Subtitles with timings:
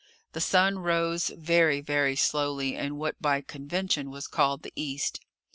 [0.33, 5.21] The sun rose very, very slowly in what by convention was called the east.